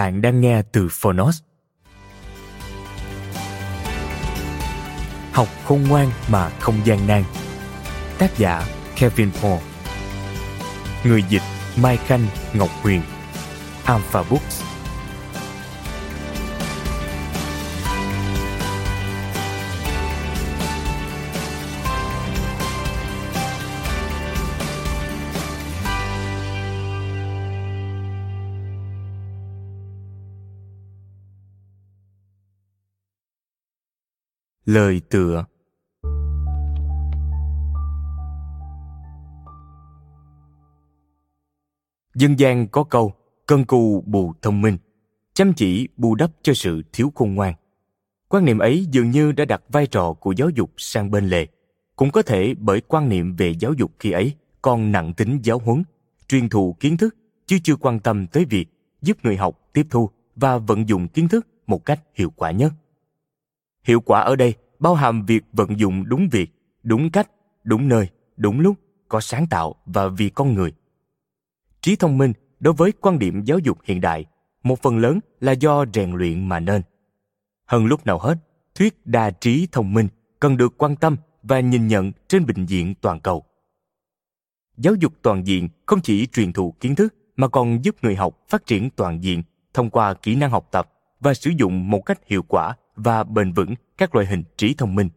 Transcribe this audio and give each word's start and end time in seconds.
Bạn 0.00 0.22
đang 0.22 0.40
nghe 0.40 0.62
từ 0.72 0.88
Phonos. 0.90 1.42
Học 5.32 5.48
khôn 5.64 5.82
ngoan 5.88 6.10
mà 6.28 6.48
không 6.48 6.80
gian 6.84 7.06
nan. 7.06 7.24
Tác 8.18 8.38
giả 8.38 8.66
Kevin 8.96 9.30
Paul. 9.42 9.58
Người 11.04 11.22
dịch 11.28 11.42
Mai 11.76 11.96
Khanh 11.96 12.26
Ngọc 12.54 12.68
Huyền. 12.82 13.02
Alpha 13.84 14.22
Books. 14.30 14.69
Lời 34.64 35.00
tựa 35.10 35.44
Dân 42.14 42.38
gian 42.38 42.68
có 42.68 42.84
câu 42.84 43.12
cân 43.46 43.64
cù 43.64 44.04
bù 44.06 44.32
thông 44.42 44.62
minh, 44.62 44.78
chăm 45.34 45.52
chỉ 45.52 45.88
bù 45.96 46.14
đắp 46.14 46.30
cho 46.42 46.54
sự 46.54 46.82
thiếu 46.92 47.12
khôn 47.14 47.34
ngoan. 47.34 47.54
Quan 48.28 48.44
niệm 48.44 48.58
ấy 48.58 48.86
dường 48.90 49.10
như 49.10 49.32
đã 49.32 49.44
đặt 49.44 49.62
vai 49.68 49.86
trò 49.86 50.12
của 50.12 50.32
giáo 50.32 50.48
dục 50.50 50.70
sang 50.76 51.10
bên 51.10 51.28
lề. 51.28 51.46
Cũng 51.96 52.10
có 52.10 52.22
thể 52.22 52.54
bởi 52.58 52.80
quan 52.80 53.08
niệm 53.08 53.36
về 53.36 53.54
giáo 53.60 53.72
dục 53.72 53.92
khi 53.98 54.10
ấy 54.10 54.34
còn 54.62 54.92
nặng 54.92 55.14
tính 55.14 55.38
giáo 55.42 55.58
huấn, 55.58 55.82
truyền 56.28 56.48
thụ 56.48 56.76
kiến 56.80 56.96
thức 56.96 57.16
chứ 57.46 57.58
chưa 57.62 57.76
quan 57.76 58.00
tâm 58.00 58.26
tới 58.26 58.44
việc 58.44 58.68
giúp 59.02 59.16
người 59.22 59.36
học 59.36 59.60
tiếp 59.72 59.86
thu 59.90 60.10
và 60.36 60.58
vận 60.58 60.88
dụng 60.88 61.08
kiến 61.08 61.28
thức 61.28 61.46
một 61.66 61.84
cách 61.84 62.00
hiệu 62.14 62.30
quả 62.36 62.50
nhất. 62.50 62.72
Hiệu 63.84 64.00
quả 64.00 64.20
ở 64.20 64.36
đây 64.36 64.54
bao 64.78 64.94
hàm 64.94 65.26
việc 65.26 65.44
vận 65.52 65.78
dụng 65.78 66.08
đúng 66.08 66.28
việc, 66.32 66.50
đúng 66.82 67.10
cách, 67.10 67.30
đúng 67.64 67.88
nơi, 67.88 68.08
đúng 68.36 68.60
lúc, 68.60 68.76
có 69.08 69.20
sáng 69.20 69.46
tạo 69.46 69.74
và 69.86 70.08
vì 70.08 70.28
con 70.28 70.54
người. 70.54 70.72
Trí 71.80 71.96
thông 71.96 72.18
minh 72.18 72.32
đối 72.60 72.74
với 72.74 72.92
quan 72.92 73.18
điểm 73.18 73.44
giáo 73.44 73.58
dục 73.58 73.78
hiện 73.84 74.00
đại, 74.00 74.24
một 74.62 74.82
phần 74.82 74.98
lớn 74.98 75.20
là 75.40 75.52
do 75.52 75.84
rèn 75.94 76.12
luyện 76.12 76.48
mà 76.48 76.60
nên. 76.60 76.82
Hơn 77.66 77.86
lúc 77.86 78.06
nào 78.06 78.18
hết, 78.18 78.34
thuyết 78.74 79.06
đa 79.06 79.30
trí 79.30 79.68
thông 79.72 79.94
minh 79.94 80.08
cần 80.40 80.56
được 80.56 80.78
quan 80.78 80.96
tâm 80.96 81.16
và 81.42 81.60
nhìn 81.60 81.86
nhận 81.86 82.12
trên 82.28 82.46
bệnh 82.46 82.66
diện 82.66 82.94
toàn 83.00 83.20
cầu. 83.20 83.44
Giáo 84.76 84.94
dục 84.94 85.12
toàn 85.22 85.46
diện 85.46 85.68
không 85.86 86.00
chỉ 86.00 86.26
truyền 86.26 86.52
thụ 86.52 86.74
kiến 86.80 86.94
thức 86.94 87.14
mà 87.36 87.48
còn 87.48 87.84
giúp 87.84 87.96
người 88.02 88.16
học 88.16 88.38
phát 88.48 88.66
triển 88.66 88.90
toàn 88.90 89.22
diện 89.24 89.42
thông 89.74 89.90
qua 89.90 90.14
kỹ 90.14 90.36
năng 90.36 90.50
học 90.50 90.68
tập 90.70 90.92
và 91.20 91.34
sử 91.34 91.50
dụng 91.56 91.90
một 91.90 92.00
cách 92.00 92.26
hiệu 92.26 92.42
quả 92.42 92.74
và 93.04 93.24
bền 93.24 93.52
vững 93.52 93.74
các 93.98 94.14
loại 94.14 94.26
hình 94.26 94.44
trí 94.56 94.74
thông 94.74 94.94
minh. 94.94 95.08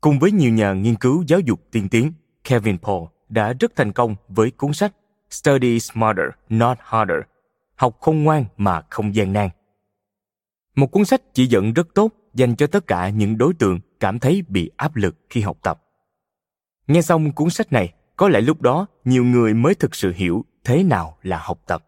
Cùng 0.00 0.18
với 0.18 0.32
nhiều 0.32 0.52
nhà 0.52 0.72
nghiên 0.72 0.96
cứu 0.96 1.24
giáo 1.26 1.40
dục 1.40 1.60
tiên 1.70 1.88
tiến, 1.88 2.12
Kevin 2.44 2.78
Paul 2.78 3.02
đã 3.28 3.52
rất 3.52 3.76
thành 3.76 3.92
công 3.92 4.16
với 4.28 4.50
cuốn 4.50 4.72
sách 4.72 4.94
Study 5.30 5.80
Smarter, 5.80 6.26
Not 6.48 6.78
Harder, 6.80 7.18
học 7.74 7.96
không 8.00 8.24
ngoan 8.24 8.44
mà 8.56 8.82
không 8.90 9.14
gian 9.14 9.32
nan. 9.32 9.48
Một 10.76 10.86
cuốn 10.86 11.04
sách 11.04 11.22
chỉ 11.34 11.46
dẫn 11.46 11.72
rất 11.72 11.94
tốt 11.94 12.12
dành 12.34 12.56
cho 12.56 12.66
tất 12.66 12.86
cả 12.86 13.08
những 13.08 13.38
đối 13.38 13.54
tượng 13.54 13.80
cảm 14.00 14.18
thấy 14.18 14.42
bị 14.48 14.70
áp 14.76 14.96
lực 14.96 15.16
khi 15.30 15.40
học 15.40 15.58
tập. 15.62 15.82
Nghe 16.86 17.02
xong 17.02 17.32
cuốn 17.32 17.50
sách 17.50 17.72
này, 17.72 17.94
có 18.16 18.28
lẽ 18.28 18.40
lúc 18.40 18.62
đó 18.62 18.86
nhiều 19.04 19.24
người 19.24 19.54
mới 19.54 19.74
thực 19.74 19.94
sự 19.94 20.12
hiểu 20.16 20.44
thế 20.64 20.82
nào 20.82 21.18
là 21.22 21.38
học 21.38 21.60
tập. 21.66 21.84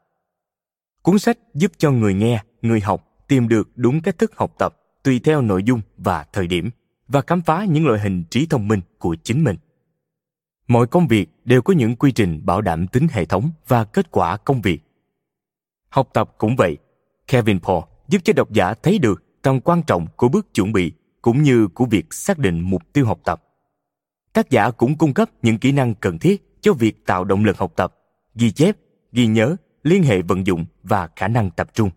Cuốn 1.03 1.19
sách 1.19 1.39
giúp 1.55 1.73
cho 1.79 1.91
người 1.91 2.15
nghe, 2.15 2.43
người 2.63 2.81
học 2.81 3.07
tìm 3.29 3.49
được 3.49 3.69
đúng 3.77 4.01
cách 4.01 4.19
thức 4.19 4.37
học 4.37 4.55
tập 4.59 4.77
tùy 5.03 5.21
theo 5.25 5.43
nội 5.43 5.63
dung 5.63 5.81
và 5.97 6.27
thời 6.33 6.47
điểm 6.47 6.71
và 7.09 7.23
khám 7.27 7.43
phá 7.43 7.65
những 7.65 7.87
loại 7.87 8.01
hình 8.01 8.25
trí 8.31 8.47
thông 8.47 8.69
minh 8.69 8.81
của 8.99 9.17
chính 9.23 9.45
mình. 9.45 9.57
Mọi 10.69 10.87
công 10.87 11.09
việc 11.09 11.29
đều 11.45 11.63
có 11.63 11.75
những 11.75 11.97
quy 11.97 12.13
trình 12.13 12.41
bảo 12.45 12.61
đảm 12.61 12.87
tính 12.87 13.07
hệ 13.11 13.25
thống 13.25 13.51
và 13.69 13.85
kết 13.85 14.11
quả 14.11 14.37
công 14.37 14.63
việc. 14.63 14.83
Học 15.89 16.09
tập 16.13 16.35
cũng 16.39 16.57
vậy, 16.57 16.77
kevin 17.27 17.61
paul 17.61 17.83
giúp 18.09 18.19
cho 18.25 18.33
độc 18.33 18.53
giả 18.53 18.75
thấy 18.75 18.99
được 18.99 19.43
tầm 19.43 19.61
quan 19.61 19.83
trọng 19.83 20.07
của 20.17 20.29
bước 20.29 20.55
chuẩn 20.55 20.73
bị 20.73 20.93
cũng 21.23 21.43
như 21.43 21.69
của 21.69 21.85
việc 21.85 22.15
xác 22.15 22.39
định 22.39 22.61
mục 22.61 22.83
tiêu 22.93 23.07
học 23.07 23.21
tập. 23.25 23.43
Tác 24.33 24.51
giả 24.51 24.71
cũng 24.71 24.99
cung 24.99 25.15
cấp 25.15 25.31
những 25.43 25.59
kỹ 25.59 25.73
năng 25.73 25.95
cần 25.95 26.19
thiết 26.19 26.61
cho 26.61 26.73
việc 26.73 27.07
tạo 27.07 27.25
động 27.25 27.45
lực 27.45 27.59
học 27.59 27.73
tập, 27.77 27.95
ghi 28.35 28.51
chép, 28.51 28.77
ghi 29.13 29.27
nhớ, 29.27 29.57
liên 29.83 30.03
hệ 30.03 30.23
vận 30.23 30.47
dụng 30.47 30.67
và 30.83 31.09
khả 31.17 31.29
năng 31.29 31.51
tập 31.51 31.75
trung 31.75 31.91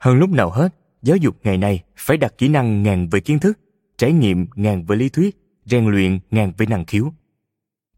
hơn 0.00 0.18
lúc 0.18 0.30
nào 0.30 0.50
hết, 0.50 0.74
giáo 1.02 1.16
dục 1.16 1.36
ngày 1.42 1.56
nay 1.56 1.82
phải 1.96 2.16
đặt 2.16 2.38
kỹ 2.38 2.48
năng 2.48 2.82
ngàn 2.82 3.08
về 3.08 3.20
kiến 3.20 3.38
thức, 3.38 3.58
trải 3.98 4.12
nghiệm 4.12 4.46
ngàn 4.54 4.84
về 4.84 4.96
lý 4.96 5.08
thuyết, 5.08 5.36
rèn 5.64 5.86
luyện 5.86 6.18
ngàn 6.30 6.52
về 6.58 6.66
năng 6.66 6.84
khiếu. 6.84 7.12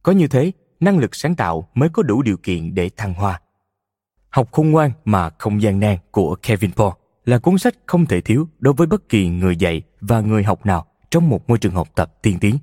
Có 0.03 0.13
như 0.13 0.29
thế, 0.29 0.53
năng 0.81 0.99
lực 0.99 1.15
sáng 1.15 1.35
tạo 1.35 1.69
mới 1.75 1.89
có 1.89 2.03
đủ 2.03 2.23
điều 2.23 2.37
kiện 2.37 2.75
để 2.75 2.91
thăng 2.97 3.15
hoa. 3.15 3.41
Học 4.31 4.49
khôn 4.53 4.71
ngoan 4.71 4.91
mà 5.05 5.31
không 5.39 5.63
gian 5.63 5.81
nan 5.81 5.99
của 6.11 6.37
Kevin 6.43 6.73
Paul 6.73 6.93
là 7.25 7.39
cuốn 7.39 7.59
sách 7.59 7.75
không 7.87 8.07
thể 8.07 8.21
thiếu 8.21 8.49
đối 8.59 8.75
với 8.75 8.87
bất 8.87 9.09
kỳ 9.09 9.29
người 9.29 9.57
dạy 9.57 9.83
và 10.01 10.21
người 10.21 10.45
học 10.45 10.67
nào 10.67 10.87
trong 11.11 11.29
một 11.29 11.49
môi 11.49 11.59
trường 11.59 11.75
học 11.75 11.89
tập 11.95 12.15
tiên 12.23 12.39
tiến. 12.41 12.59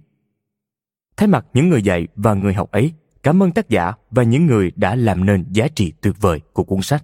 Thay 1.18 1.28
mặt 1.28 1.46
những 1.54 1.70
người 1.70 1.82
dạy 1.82 2.08
và 2.16 2.34
người 2.34 2.54
học 2.54 2.72
ấy, 2.72 2.94
cảm 3.24 3.44
ơn 3.44 3.52
tác 3.52 3.70
giả 3.70 3.94
và 4.12 4.24
những 4.24 4.46
người 4.46 4.72
đã 4.76 4.96
làm 4.96 5.26
nên 5.26 5.46
giá 5.52 5.68
trị 5.68 5.94
tuyệt 6.02 6.16
vời 6.20 6.42
của 6.54 6.64
cuốn 6.64 6.82
sách. 6.82 7.04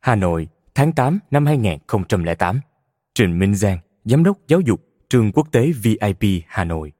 Hà 0.00 0.14
Nội, 0.14 0.48
Tháng 0.78 0.92
8 0.92 1.18
năm 1.30 1.46
2008, 1.46 2.60
Trịnh 3.14 3.38
Minh 3.38 3.54
Giang, 3.54 3.78
Giám 4.04 4.24
đốc 4.24 4.38
giáo 4.48 4.60
dục 4.60 4.80
Trường 5.10 5.32
Quốc 5.32 5.52
tế 5.52 5.72
VIP 5.82 6.42
Hà 6.46 6.64
Nội. 6.64 6.92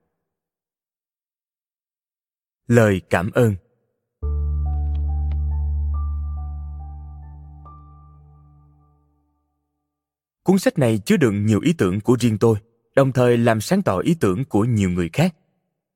Lời 2.66 3.00
cảm 3.10 3.30
ơn 3.30 3.54
Cuốn 10.42 10.58
sách 10.58 10.78
này 10.78 10.98
chứa 10.98 11.16
đựng 11.16 11.46
nhiều 11.46 11.60
ý 11.60 11.72
tưởng 11.78 12.00
của 12.00 12.16
riêng 12.20 12.38
tôi, 12.38 12.56
đồng 12.96 13.12
thời 13.12 13.38
làm 13.38 13.60
sáng 13.60 13.82
tỏ 13.82 13.98
ý 13.98 14.16
tưởng 14.20 14.44
của 14.44 14.64
nhiều 14.64 14.90
người 14.90 15.10
khác. 15.12 15.34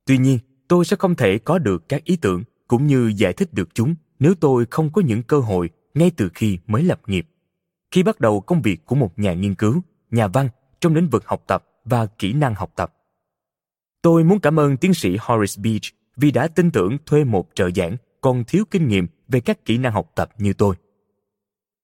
Tuy 0.05 0.17
nhiên, 0.17 0.39
tôi 0.67 0.85
sẽ 0.85 0.95
không 0.99 1.15
thể 1.15 1.37
có 1.37 1.59
được 1.59 1.89
các 1.89 2.03
ý 2.03 2.15
tưởng 2.15 2.43
cũng 2.67 2.87
như 2.87 3.13
giải 3.15 3.33
thích 3.33 3.53
được 3.53 3.69
chúng 3.73 3.95
nếu 4.19 4.33
tôi 4.35 4.65
không 4.71 4.91
có 4.93 5.01
những 5.01 5.23
cơ 5.23 5.39
hội 5.39 5.69
ngay 5.93 6.11
từ 6.17 6.29
khi 6.33 6.57
mới 6.67 6.83
lập 6.83 7.01
nghiệp 7.07 7.27
khi 7.93 8.03
bắt 8.03 8.19
đầu 8.19 8.41
công 8.41 8.61
việc 8.61 8.85
của 8.85 8.95
một 8.95 9.19
nhà 9.19 9.33
nghiên 9.33 9.55
cứu, 9.55 9.81
nhà 10.11 10.27
văn 10.27 10.49
trong 10.79 10.95
lĩnh 10.95 11.09
vực 11.09 11.25
học 11.25 11.43
tập 11.47 11.65
và 11.85 12.05
kỹ 12.05 12.33
năng 12.33 12.55
học 12.55 12.71
tập. 12.75 12.93
Tôi 14.01 14.23
muốn 14.23 14.39
cảm 14.39 14.59
ơn 14.59 14.77
tiến 14.77 14.93
sĩ 14.93 15.17
Horace 15.21 15.61
Beach 15.61 15.81
vì 16.15 16.31
đã 16.31 16.47
tin 16.47 16.71
tưởng 16.71 16.97
thuê 17.05 17.23
một 17.23 17.49
trợ 17.55 17.69
giảng 17.75 17.97
còn 18.21 18.43
thiếu 18.43 18.63
kinh 18.71 18.87
nghiệm 18.87 19.07
về 19.27 19.39
các 19.39 19.65
kỹ 19.65 19.77
năng 19.77 19.93
học 19.93 20.11
tập 20.15 20.29
như 20.37 20.53
tôi. 20.53 20.75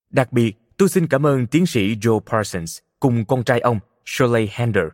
Đặc 0.09 0.33
biệt, 0.33 0.55
tôi 0.77 0.89
xin 0.89 1.07
cảm 1.07 1.25
ơn 1.25 1.47
tiến 1.47 1.65
sĩ 1.65 1.95
Joe 1.95 2.19
Parsons 2.19 2.79
cùng 2.99 3.25
con 3.25 3.43
trai 3.43 3.59
ông 3.59 3.79
Shirley 4.05 4.49
Hander. 4.51 4.85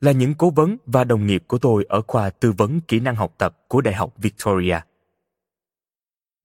là 0.00 0.12
những 0.12 0.34
cố 0.34 0.50
vấn 0.50 0.76
và 0.86 1.04
đồng 1.04 1.26
nghiệp 1.26 1.44
của 1.46 1.58
tôi 1.58 1.84
ở 1.88 2.02
khoa 2.06 2.30
tư 2.30 2.52
vấn 2.52 2.80
kỹ 2.80 3.00
năng 3.00 3.16
học 3.16 3.34
tập 3.38 3.58
của 3.68 3.80
Đại 3.80 3.94
học 3.94 4.14
Victoria. 4.18 4.80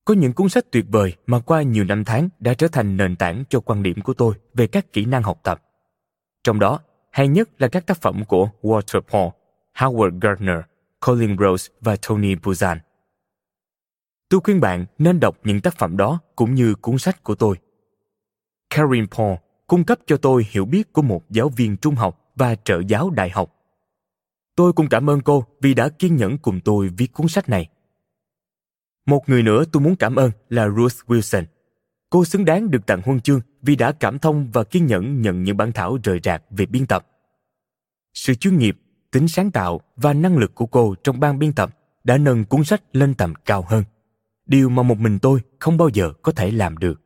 Có 0.05 0.13
những 0.13 0.33
cuốn 0.33 0.49
sách 0.49 0.71
tuyệt 0.71 0.85
vời 0.89 1.15
mà 1.27 1.39
qua 1.39 1.61
nhiều 1.61 1.83
năm 1.83 2.03
tháng 2.05 2.29
đã 2.39 2.53
trở 2.53 2.67
thành 2.67 2.97
nền 2.97 3.15
tảng 3.15 3.43
cho 3.49 3.59
quan 3.59 3.83
điểm 3.83 4.01
của 4.01 4.13
tôi 4.13 4.35
về 4.53 4.67
các 4.67 4.93
kỹ 4.93 5.05
năng 5.05 5.23
học 5.23 5.39
tập. 5.43 5.63
Trong 6.43 6.59
đó, 6.59 6.79
hay 7.11 7.27
nhất 7.27 7.49
là 7.61 7.67
các 7.67 7.85
tác 7.87 8.01
phẩm 8.01 8.25
của 8.25 8.49
Walter 8.61 9.01
Paul, 9.01 9.29
Howard 9.75 10.19
Gardner, 10.21 10.57
Colin 11.05 11.37
Rose 11.37 11.73
và 11.81 11.95
Tony 12.07 12.35
Buzan. 12.35 12.77
Tôi 14.29 14.39
khuyên 14.43 14.59
bạn 14.59 14.85
nên 14.97 15.19
đọc 15.19 15.37
những 15.43 15.61
tác 15.61 15.77
phẩm 15.77 15.97
đó 15.97 16.19
cũng 16.35 16.55
như 16.55 16.75
cuốn 16.75 16.97
sách 16.97 17.23
của 17.23 17.35
tôi. 17.35 17.57
Karen 18.69 19.07
Paul 19.07 19.33
cung 19.67 19.83
cấp 19.83 19.99
cho 20.05 20.17
tôi 20.17 20.45
hiểu 20.49 20.65
biết 20.65 20.93
của 20.93 21.01
một 21.01 21.29
giáo 21.29 21.49
viên 21.49 21.77
trung 21.77 21.95
học 21.95 22.31
và 22.35 22.55
trợ 22.55 22.81
giáo 22.87 23.09
đại 23.09 23.29
học. 23.29 23.55
Tôi 24.55 24.73
cũng 24.73 24.89
cảm 24.89 25.09
ơn 25.09 25.21
cô 25.21 25.45
vì 25.61 25.73
đã 25.73 25.89
kiên 25.89 26.15
nhẫn 26.15 26.37
cùng 26.37 26.59
tôi 26.59 26.89
viết 26.97 27.13
cuốn 27.13 27.27
sách 27.27 27.49
này. 27.49 27.69
Một 29.05 29.29
người 29.29 29.43
nữa 29.43 29.63
tôi 29.71 29.81
muốn 29.81 29.95
cảm 29.95 30.15
ơn 30.15 30.31
là 30.49 30.69
Ruth 30.69 31.05
Wilson. 31.07 31.43
Cô 32.09 32.25
xứng 32.25 32.45
đáng 32.45 32.71
được 32.71 32.85
tặng 32.85 33.01
huân 33.01 33.19
chương 33.19 33.41
vì 33.61 33.75
đã 33.75 33.91
cảm 33.91 34.19
thông 34.19 34.51
và 34.51 34.63
kiên 34.63 34.85
nhẫn 34.85 35.21
nhận 35.21 35.43
những 35.43 35.57
bản 35.57 35.71
thảo 35.71 35.97
rời 36.03 36.19
rạc 36.23 36.43
về 36.49 36.65
biên 36.65 36.85
tập. 36.85 37.07
Sự 38.13 38.33
chuyên 38.33 38.57
nghiệp, 38.57 38.77
tính 39.11 39.27
sáng 39.27 39.51
tạo 39.51 39.81
và 39.95 40.13
năng 40.13 40.37
lực 40.37 40.55
của 40.55 40.65
cô 40.65 40.95
trong 41.03 41.19
ban 41.19 41.39
biên 41.39 41.53
tập 41.53 41.77
đã 42.03 42.17
nâng 42.17 42.45
cuốn 42.45 42.63
sách 42.63 42.83
lên 42.93 43.13
tầm 43.13 43.33
cao 43.45 43.65
hơn. 43.67 43.83
Điều 44.45 44.69
mà 44.69 44.83
một 44.83 44.97
mình 44.97 45.19
tôi 45.19 45.39
không 45.59 45.77
bao 45.77 45.89
giờ 45.89 46.13
có 46.21 46.31
thể 46.31 46.51
làm 46.51 46.77
được. 46.77 47.01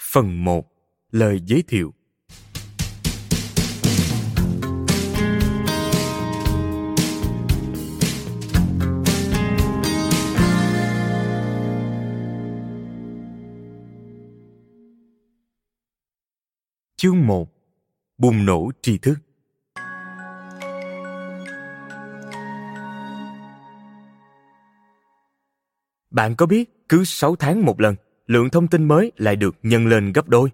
Phần 0.00 0.44
1. 0.44 0.66
Lời 1.10 1.40
giới 1.46 1.62
thiệu 1.62 1.94
Chương 17.02 17.26
1 17.26 17.48
Bùng 18.18 18.46
nổ 18.46 18.70
tri 18.82 18.98
thức 18.98 19.18
Bạn 26.10 26.36
có 26.36 26.46
biết 26.46 26.88
cứ 26.88 27.04
6 27.04 27.36
tháng 27.36 27.64
một 27.64 27.80
lần, 27.80 27.94
lượng 28.26 28.50
thông 28.50 28.68
tin 28.68 28.88
mới 28.88 29.12
lại 29.16 29.36
được 29.36 29.56
nhân 29.62 29.86
lên 29.86 30.12
gấp 30.12 30.28
đôi? 30.28 30.50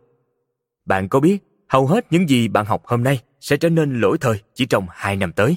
Bạn 0.84 1.08
có 1.08 1.20
biết 1.20 1.38
hầu 1.68 1.86
hết 1.86 2.06
những 2.10 2.28
gì 2.28 2.48
bạn 2.48 2.66
học 2.66 2.82
hôm 2.86 3.02
nay 3.02 3.22
sẽ 3.40 3.56
trở 3.56 3.68
nên 3.68 4.00
lỗi 4.00 4.18
thời 4.20 4.42
chỉ 4.54 4.66
trong 4.66 4.86
2 4.90 5.16
năm 5.16 5.32
tới? 5.32 5.56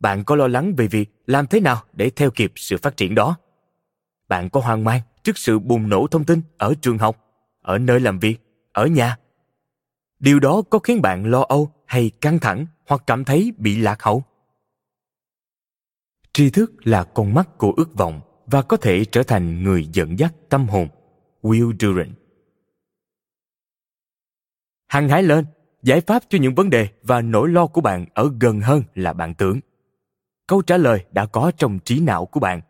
Bạn 0.00 0.24
có 0.24 0.36
lo 0.36 0.46
lắng 0.46 0.74
về 0.76 0.86
việc 0.86 1.10
làm 1.26 1.46
thế 1.46 1.60
nào 1.60 1.82
để 1.92 2.10
theo 2.10 2.30
kịp 2.30 2.52
sự 2.56 2.76
phát 2.76 2.96
triển 2.96 3.14
đó? 3.14 3.36
Bạn 4.28 4.50
có 4.50 4.60
hoang 4.60 4.84
mang 4.84 5.00
trước 5.22 5.38
sự 5.38 5.58
bùng 5.58 5.88
nổ 5.88 6.06
thông 6.06 6.24
tin 6.24 6.40
ở 6.58 6.74
trường 6.80 6.98
học, 6.98 7.24
ở 7.62 7.78
nơi 7.78 8.00
làm 8.00 8.18
việc, 8.18 8.36
ở 8.72 8.86
nhà 8.86 9.16
điều 10.20 10.40
đó 10.40 10.62
có 10.70 10.78
khiến 10.78 11.02
bạn 11.02 11.24
lo 11.30 11.44
âu 11.48 11.72
hay 11.86 12.10
căng 12.20 12.38
thẳng 12.38 12.66
hoặc 12.86 13.02
cảm 13.06 13.24
thấy 13.24 13.52
bị 13.56 13.76
lạc 13.76 14.02
hậu? 14.02 14.22
Tri 16.32 16.50
thức 16.50 16.72
là 16.84 17.04
con 17.04 17.34
mắt 17.34 17.58
của 17.58 17.72
ước 17.76 17.94
vọng 17.94 18.20
và 18.46 18.62
có 18.62 18.76
thể 18.76 19.04
trở 19.04 19.22
thành 19.22 19.62
người 19.62 19.88
dẫn 19.92 20.18
dắt 20.18 20.34
tâm 20.48 20.68
hồn. 20.68 20.88
Will 21.42 21.72
durant. 21.80 22.12
Hăng 24.88 25.08
hái 25.08 25.22
lên, 25.22 25.46
giải 25.82 26.00
pháp 26.00 26.22
cho 26.28 26.38
những 26.38 26.54
vấn 26.54 26.70
đề 26.70 26.88
và 27.02 27.20
nỗi 27.20 27.48
lo 27.48 27.66
của 27.66 27.80
bạn 27.80 28.06
ở 28.14 28.30
gần 28.40 28.60
hơn 28.60 28.82
là 28.94 29.12
bạn 29.12 29.34
tưởng. 29.34 29.60
Câu 30.46 30.62
trả 30.62 30.76
lời 30.76 31.04
đã 31.12 31.26
có 31.26 31.52
trong 31.56 31.78
trí 31.84 32.00
não 32.00 32.26
của 32.26 32.40
bạn. 32.40 32.60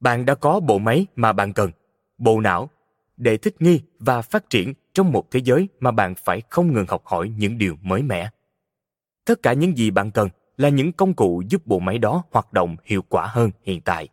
Bạn 0.00 0.24
đã 0.24 0.34
có 0.34 0.60
bộ 0.60 0.78
máy 0.78 1.06
mà 1.16 1.32
bạn 1.32 1.52
cần, 1.52 1.70
bộ 2.18 2.40
não 2.40 2.70
để 3.16 3.36
thích 3.36 3.56
nghi 3.62 3.80
và 3.98 4.22
phát 4.22 4.50
triển 4.50 4.72
trong 4.94 5.12
một 5.12 5.30
thế 5.30 5.40
giới 5.44 5.68
mà 5.80 5.90
bạn 5.90 6.14
phải 6.14 6.42
không 6.50 6.72
ngừng 6.72 6.86
học 6.88 7.02
hỏi 7.04 7.32
những 7.36 7.58
điều 7.58 7.76
mới 7.82 8.02
mẻ. 8.02 8.30
Tất 9.24 9.42
cả 9.42 9.52
những 9.52 9.76
gì 9.76 9.90
bạn 9.90 10.10
cần 10.10 10.28
là 10.56 10.68
những 10.68 10.92
công 10.92 11.14
cụ 11.14 11.42
giúp 11.48 11.66
bộ 11.66 11.78
máy 11.78 11.98
đó 11.98 12.24
hoạt 12.30 12.52
động 12.52 12.76
hiệu 12.84 13.02
quả 13.02 13.26
hơn 13.26 13.50
hiện 13.62 13.80
tại. 13.80 14.08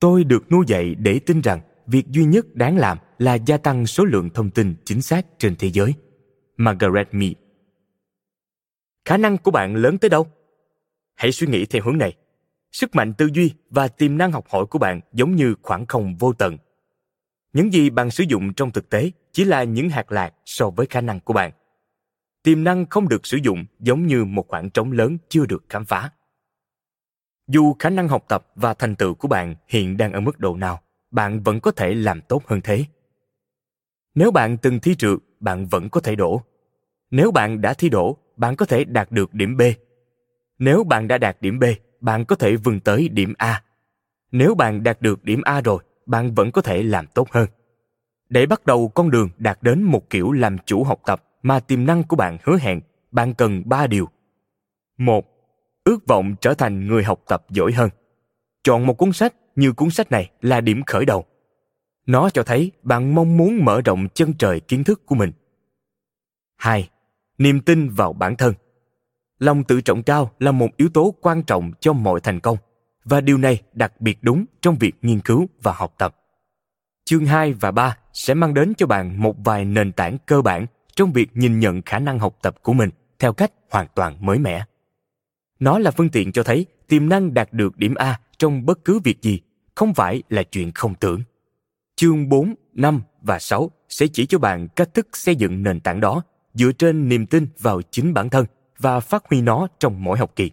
Tôi 0.00 0.24
được 0.24 0.52
nuôi 0.52 0.64
dạy 0.68 0.94
để 0.94 1.20
tin 1.26 1.40
rằng 1.40 1.60
việc 1.86 2.06
duy 2.08 2.24
nhất 2.24 2.54
đáng 2.54 2.76
làm 2.76 2.98
là 3.18 3.34
gia 3.34 3.56
tăng 3.56 3.86
số 3.86 4.04
lượng 4.04 4.30
thông 4.30 4.50
tin 4.50 4.74
chính 4.84 5.02
xác 5.02 5.26
trên 5.38 5.56
thế 5.56 5.70
giới. 5.70 5.94
Margaret 6.56 7.08
mead. 7.12 7.32
Khả 9.04 9.16
năng 9.16 9.38
của 9.38 9.50
bạn 9.50 9.74
lớn 9.76 9.98
tới 9.98 10.08
đâu? 10.08 10.26
Hãy 11.14 11.32
suy 11.32 11.46
nghĩ 11.46 11.66
theo 11.66 11.82
hướng 11.84 11.98
này. 11.98 12.16
Sức 12.72 12.94
mạnh 12.94 13.14
tư 13.14 13.28
duy 13.32 13.52
và 13.70 13.88
tiềm 13.88 14.18
năng 14.18 14.32
học 14.32 14.44
hỏi 14.48 14.66
của 14.66 14.78
bạn 14.78 15.00
giống 15.12 15.36
như 15.36 15.54
khoảng 15.62 15.86
không 15.86 16.16
vô 16.16 16.32
tận 16.32 16.56
những 17.56 17.72
gì 17.72 17.90
bạn 17.90 18.10
sử 18.10 18.24
dụng 18.28 18.52
trong 18.54 18.70
thực 18.70 18.90
tế 18.90 19.10
chỉ 19.32 19.44
là 19.44 19.64
những 19.64 19.90
hạt 19.90 20.12
lạc 20.12 20.34
so 20.44 20.70
với 20.70 20.86
khả 20.86 21.00
năng 21.00 21.20
của 21.20 21.32
bạn. 21.32 21.52
Tiềm 22.42 22.64
năng 22.64 22.86
không 22.86 23.08
được 23.08 23.26
sử 23.26 23.36
dụng 23.42 23.64
giống 23.80 24.06
như 24.06 24.24
một 24.24 24.48
khoảng 24.48 24.70
trống 24.70 24.92
lớn 24.92 25.18
chưa 25.28 25.46
được 25.46 25.64
khám 25.68 25.84
phá. 25.84 26.10
Dù 27.48 27.74
khả 27.78 27.90
năng 27.90 28.08
học 28.08 28.24
tập 28.28 28.46
và 28.54 28.74
thành 28.74 28.96
tựu 28.96 29.14
của 29.14 29.28
bạn 29.28 29.54
hiện 29.68 29.96
đang 29.96 30.12
ở 30.12 30.20
mức 30.20 30.38
độ 30.38 30.56
nào, 30.56 30.82
bạn 31.10 31.42
vẫn 31.42 31.60
có 31.60 31.70
thể 31.70 31.94
làm 31.94 32.20
tốt 32.20 32.46
hơn 32.46 32.60
thế. 32.64 32.84
Nếu 34.14 34.30
bạn 34.30 34.56
từng 34.58 34.80
thi 34.80 34.94
trượt, 34.94 35.18
bạn 35.40 35.66
vẫn 35.66 35.88
có 35.88 36.00
thể 36.00 36.16
đổ. 36.16 36.42
Nếu 37.10 37.30
bạn 37.30 37.60
đã 37.60 37.74
thi 37.74 37.88
đổ, 37.88 38.16
bạn 38.36 38.56
có 38.56 38.66
thể 38.66 38.84
đạt 38.84 39.12
được 39.12 39.34
điểm 39.34 39.56
b. 39.56 39.62
Nếu 40.58 40.84
bạn 40.84 41.08
đã 41.08 41.18
đạt 41.18 41.36
điểm 41.40 41.58
b, 41.58 41.64
bạn 42.00 42.24
có 42.24 42.36
thể 42.36 42.56
vươn 42.56 42.80
tới 42.80 43.08
điểm 43.08 43.34
a. 43.38 43.62
Nếu 44.32 44.54
bạn 44.54 44.82
đạt 44.82 45.02
được 45.02 45.24
điểm 45.24 45.42
a 45.44 45.60
rồi 45.60 45.82
bạn 46.06 46.34
vẫn 46.34 46.52
có 46.52 46.62
thể 46.62 46.82
làm 46.82 47.06
tốt 47.06 47.28
hơn. 47.30 47.48
Để 48.28 48.46
bắt 48.46 48.66
đầu, 48.66 48.88
con 48.88 49.10
đường 49.10 49.28
đạt 49.38 49.58
đến 49.62 49.82
một 49.82 50.10
kiểu 50.10 50.32
làm 50.32 50.56
chủ 50.58 50.84
học 50.84 51.00
tập 51.06 51.24
mà 51.42 51.60
tiềm 51.60 51.86
năng 51.86 52.02
của 52.02 52.16
bạn 52.16 52.38
hứa 52.42 52.58
hẹn, 52.60 52.80
bạn 53.10 53.34
cần 53.34 53.62
ba 53.66 53.86
điều. 53.86 54.08
Một, 54.98 55.24
ước 55.84 56.06
vọng 56.06 56.34
trở 56.40 56.54
thành 56.54 56.86
người 56.86 57.04
học 57.04 57.22
tập 57.28 57.46
giỏi 57.50 57.72
hơn. 57.72 57.90
Chọn 58.64 58.86
một 58.86 58.94
cuốn 58.94 59.12
sách 59.12 59.34
như 59.56 59.72
cuốn 59.72 59.90
sách 59.90 60.10
này 60.10 60.30
là 60.40 60.60
điểm 60.60 60.82
khởi 60.86 61.04
đầu. 61.04 61.24
Nó 62.06 62.30
cho 62.30 62.42
thấy 62.42 62.72
bạn 62.82 63.14
mong 63.14 63.36
muốn 63.36 63.64
mở 63.64 63.80
rộng 63.84 64.08
chân 64.14 64.34
trời 64.38 64.60
kiến 64.60 64.84
thức 64.84 65.06
của 65.06 65.14
mình. 65.14 65.32
Hai, 66.56 66.88
niềm 67.38 67.60
tin 67.60 67.88
vào 67.88 68.12
bản 68.12 68.36
thân. 68.36 68.54
Lòng 69.38 69.64
tự 69.64 69.80
trọng 69.80 70.02
cao 70.02 70.30
là 70.38 70.52
một 70.52 70.68
yếu 70.76 70.88
tố 70.88 71.14
quan 71.20 71.42
trọng 71.42 71.72
cho 71.80 71.92
mọi 71.92 72.20
thành 72.20 72.40
công 72.40 72.58
và 73.06 73.20
điều 73.20 73.38
này 73.38 73.62
đặc 73.72 74.00
biệt 74.00 74.18
đúng 74.22 74.44
trong 74.60 74.76
việc 74.78 74.94
nghiên 75.02 75.20
cứu 75.20 75.48
và 75.62 75.72
học 75.72 75.94
tập. 75.98 76.16
Chương 77.04 77.26
2 77.26 77.52
và 77.52 77.70
3 77.70 77.96
sẽ 78.12 78.34
mang 78.34 78.54
đến 78.54 78.72
cho 78.76 78.86
bạn 78.86 79.22
một 79.22 79.36
vài 79.44 79.64
nền 79.64 79.92
tảng 79.92 80.18
cơ 80.26 80.42
bản 80.42 80.66
trong 80.96 81.12
việc 81.12 81.30
nhìn 81.34 81.60
nhận 81.60 81.82
khả 81.82 81.98
năng 81.98 82.18
học 82.18 82.38
tập 82.42 82.56
của 82.62 82.72
mình 82.72 82.90
theo 83.18 83.32
cách 83.32 83.52
hoàn 83.70 83.86
toàn 83.94 84.16
mới 84.20 84.38
mẻ. 84.38 84.64
Nó 85.58 85.78
là 85.78 85.90
phương 85.90 86.08
tiện 86.08 86.32
cho 86.32 86.42
thấy 86.42 86.66
tiềm 86.88 87.08
năng 87.08 87.34
đạt 87.34 87.52
được 87.52 87.76
điểm 87.76 87.94
A 87.94 88.20
trong 88.38 88.66
bất 88.66 88.84
cứ 88.84 88.98
việc 89.04 89.22
gì 89.22 89.40
không 89.74 89.94
phải 89.94 90.22
là 90.28 90.42
chuyện 90.42 90.72
không 90.72 90.94
tưởng. 90.94 91.22
Chương 91.96 92.28
4, 92.28 92.54
5 92.72 93.02
và 93.22 93.38
6 93.38 93.70
sẽ 93.88 94.06
chỉ 94.06 94.26
cho 94.26 94.38
bạn 94.38 94.68
cách 94.68 94.94
thức 94.94 95.08
xây 95.12 95.36
dựng 95.36 95.62
nền 95.62 95.80
tảng 95.80 96.00
đó 96.00 96.22
dựa 96.54 96.72
trên 96.72 97.08
niềm 97.08 97.26
tin 97.26 97.46
vào 97.58 97.82
chính 97.90 98.14
bản 98.14 98.30
thân 98.30 98.46
và 98.78 99.00
phát 99.00 99.24
huy 99.30 99.40
nó 99.40 99.68
trong 99.78 100.04
mỗi 100.04 100.18
học 100.18 100.32
kỳ. 100.36 100.50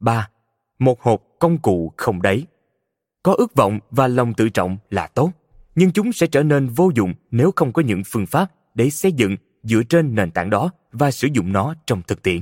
3 0.00 0.28
một 0.78 1.02
hộp 1.02 1.22
công 1.38 1.58
cụ 1.58 1.92
không 1.96 2.22
đáy. 2.22 2.46
Có 3.22 3.34
ước 3.38 3.54
vọng 3.54 3.78
và 3.90 4.08
lòng 4.08 4.34
tự 4.34 4.48
trọng 4.48 4.76
là 4.90 5.06
tốt, 5.06 5.32
nhưng 5.74 5.92
chúng 5.92 6.12
sẽ 6.12 6.26
trở 6.26 6.42
nên 6.42 6.68
vô 6.68 6.90
dụng 6.94 7.14
nếu 7.30 7.52
không 7.56 7.72
có 7.72 7.82
những 7.82 8.02
phương 8.06 8.26
pháp 8.26 8.52
để 8.74 8.90
xây 8.90 9.12
dựng 9.12 9.36
dựa 9.62 9.82
trên 9.82 10.14
nền 10.14 10.30
tảng 10.30 10.50
đó 10.50 10.70
và 10.92 11.10
sử 11.10 11.28
dụng 11.32 11.52
nó 11.52 11.74
trong 11.86 12.02
thực 12.02 12.22
tiễn. 12.22 12.40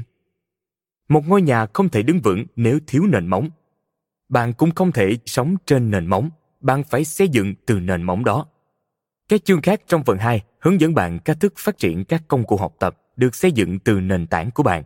Một 1.08 1.28
ngôi 1.28 1.42
nhà 1.42 1.66
không 1.72 1.88
thể 1.88 2.02
đứng 2.02 2.20
vững 2.20 2.44
nếu 2.56 2.78
thiếu 2.86 3.06
nền 3.06 3.26
móng. 3.26 3.48
Bạn 4.28 4.52
cũng 4.52 4.70
không 4.70 4.92
thể 4.92 5.16
sống 5.26 5.56
trên 5.66 5.90
nền 5.90 6.06
móng, 6.06 6.30
bạn 6.60 6.84
phải 6.84 7.04
xây 7.04 7.28
dựng 7.28 7.54
từ 7.66 7.80
nền 7.80 8.02
móng 8.02 8.24
đó. 8.24 8.46
Các 9.28 9.44
chương 9.44 9.62
khác 9.62 9.82
trong 9.86 10.04
phần 10.04 10.18
2 10.18 10.42
hướng 10.60 10.80
dẫn 10.80 10.94
bạn 10.94 11.18
cách 11.18 11.36
thức 11.40 11.54
phát 11.58 11.78
triển 11.78 12.04
các 12.04 12.22
công 12.28 12.44
cụ 12.44 12.56
học 12.56 12.74
tập 12.78 12.98
được 13.16 13.34
xây 13.34 13.52
dựng 13.52 13.78
từ 13.78 14.00
nền 14.00 14.26
tảng 14.26 14.50
của 14.50 14.62
bạn. 14.62 14.82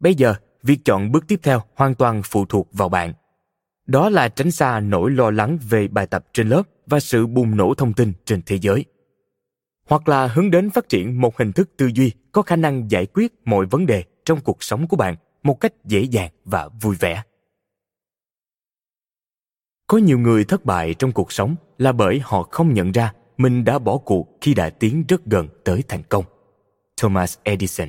Bây 0.00 0.14
giờ, 0.14 0.34
việc 0.68 0.84
chọn 0.84 1.12
bước 1.12 1.24
tiếp 1.28 1.40
theo 1.42 1.62
hoàn 1.74 1.94
toàn 1.94 2.22
phụ 2.24 2.44
thuộc 2.44 2.68
vào 2.72 2.88
bạn. 2.88 3.12
Đó 3.86 4.08
là 4.08 4.28
tránh 4.28 4.50
xa 4.50 4.80
nỗi 4.80 5.10
lo 5.10 5.30
lắng 5.30 5.58
về 5.68 5.88
bài 5.88 6.06
tập 6.06 6.26
trên 6.32 6.48
lớp 6.48 6.62
và 6.86 7.00
sự 7.00 7.26
bùng 7.26 7.56
nổ 7.56 7.74
thông 7.74 7.92
tin 7.92 8.12
trên 8.24 8.42
thế 8.46 8.58
giới. 8.58 8.84
Hoặc 9.88 10.08
là 10.08 10.26
hướng 10.26 10.50
đến 10.50 10.70
phát 10.70 10.88
triển 10.88 11.20
một 11.20 11.38
hình 11.38 11.52
thức 11.52 11.70
tư 11.76 11.90
duy 11.94 12.12
có 12.32 12.42
khả 12.42 12.56
năng 12.56 12.90
giải 12.90 13.06
quyết 13.06 13.32
mọi 13.44 13.66
vấn 13.66 13.86
đề 13.86 14.04
trong 14.24 14.40
cuộc 14.40 14.62
sống 14.62 14.86
của 14.88 14.96
bạn 14.96 15.16
một 15.42 15.60
cách 15.60 15.72
dễ 15.84 16.02
dàng 16.02 16.30
và 16.44 16.68
vui 16.80 16.96
vẻ. 17.00 17.22
Có 19.86 19.98
nhiều 19.98 20.18
người 20.18 20.44
thất 20.44 20.64
bại 20.64 20.94
trong 20.94 21.12
cuộc 21.12 21.32
sống 21.32 21.56
là 21.78 21.92
bởi 21.92 22.20
họ 22.24 22.42
không 22.42 22.74
nhận 22.74 22.92
ra 22.92 23.12
mình 23.36 23.64
đã 23.64 23.78
bỏ 23.78 23.98
cuộc 23.98 24.28
khi 24.40 24.54
đã 24.54 24.70
tiến 24.70 25.04
rất 25.08 25.24
gần 25.24 25.48
tới 25.64 25.82
thành 25.88 26.02
công. 26.08 26.24
Thomas 27.00 27.38
Edison 27.42 27.88